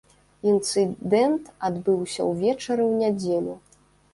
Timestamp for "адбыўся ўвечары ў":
1.69-3.07